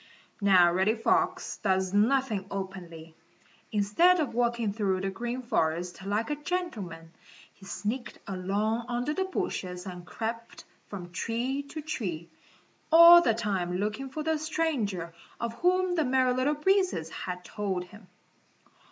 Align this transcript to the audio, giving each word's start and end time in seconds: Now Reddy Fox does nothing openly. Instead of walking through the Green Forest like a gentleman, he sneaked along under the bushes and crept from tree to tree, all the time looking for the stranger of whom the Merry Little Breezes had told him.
Now 0.41 0.73
Reddy 0.73 0.95
Fox 0.95 1.57
does 1.57 1.93
nothing 1.93 2.47
openly. 2.49 3.13
Instead 3.71 4.19
of 4.19 4.33
walking 4.33 4.73
through 4.73 5.01
the 5.01 5.11
Green 5.11 5.43
Forest 5.43 6.03
like 6.03 6.31
a 6.31 6.35
gentleman, 6.35 7.11
he 7.53 7.67
sneaked 7.67 8.17
along 8.25 8.85
under 8.87 9.13
the 9.13 9.25
bushes 9.25 9.85
and 9.85 10.03
crept 10.03 10.65
from 10.87 11.11
tree 11.11 11.61
to 11.69 11.83
tree, 11.83 12.31
all 12.91 13.21
the 13.21 13.35
time 13.35 13.77
looking 13.77 14.09
for 14.09 14.23
the 14.23 14.39
stranger 14.39 15.13
of 15.39 15.53
whom 15.59 15.93
the 15.93 16.03
Merry 16.03 16.33
Little 16.33 16.55
Breezes 16.55 17.11
had 17.11 17.45
told 17.45 17.83
him. 17.83 18.07